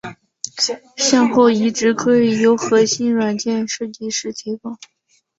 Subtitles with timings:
[0.97, 4.75] 向后移植可以由核心软件设计师提供。